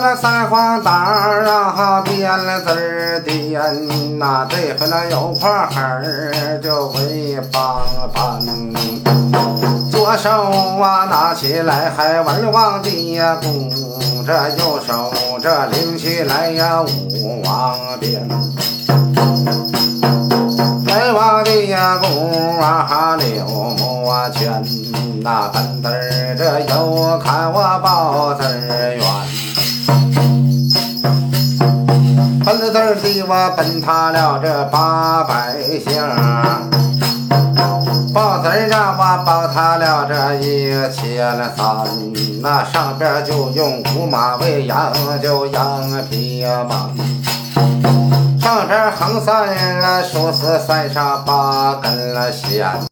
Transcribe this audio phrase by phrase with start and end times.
[0.00, 3.60] 那三黄蛋儿啊，编了字儿点
[4.18, 7.82] 呐，这回那有块儿就为帮
[8.14, 8.38] 帮。
[9.90, 10.30] 左手
[10.80, 13.72] 啊拿起来还文王的呀鼓，
[14.24, 15.12] 这右手
[15.42, 18.28] 这拎起来呀武王鞭。
[20.86, 24.62] 文王的呀鼓啊六目啊全，
[25.22, 28.77] 那笨字儿这又看我宝字儿
[30.18, 30.24] 圆。
[32.44, 35.54] 笨字儿的我奔他了这八百
[35.86, 36.06] 下，
[38.12, 41.86] 宝字儿让我报他了这一千三，
[42.40, 46.90] 那上边就用五马为羊，就羊皮马。
[48.40, 49.54] 上边横三
[50.02, 52.66] 竖四，三上八根了线。